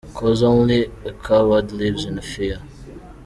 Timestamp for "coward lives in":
1.13-2.19